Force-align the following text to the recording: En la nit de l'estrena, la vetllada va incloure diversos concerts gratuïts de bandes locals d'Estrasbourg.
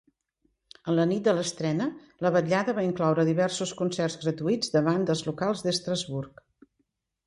En 0.93 0.95
la 0.99 1.05
nit 1.11 1.27
de 1.27 1.35
l'estrena, 1.39 1.89
la 2.27 2.33
vetllada 2.37 2.77
va 2.79 2.87
incloure 2.89 3.29
diversos 3.31 3.77
concerts 3.85 4.19
gratuïts 4.27 4.77
de 4.79 4.87
bandes 4.93 5.27
locals 5.33 5.67
d'Estrasbourg. 5.69 6.49